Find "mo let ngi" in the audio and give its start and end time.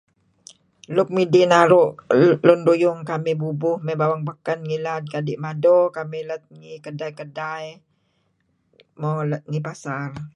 9.01-9.59